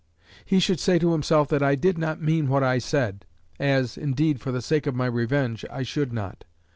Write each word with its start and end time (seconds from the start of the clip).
He 0.43 0.59
should 0.59 0.79
say 0.79 0.97
to 0.97 1.11
himself 1.11 1.47
that 1.49 1.61
I 1.61 1.75
did 1.75 1.99
not 1.99 2.19
mean 2.19 2.47
what 2.47 2.63
I 2.63 2.79
said 2.79 3.23
as, 3.59 3.99
indeed, 3.99 4.41
for 4.41 4.51
the 4.51 4.59
sake 4.59 4.87
of 4.87 4.95
my 4.95 5.05
revenge, 5.05 5.63
I 5.69 5.83
should 5.83 6.11
not. 6.11 6.43